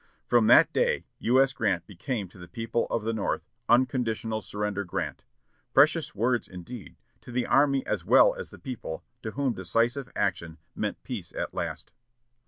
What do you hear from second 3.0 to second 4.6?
the North "Unconditional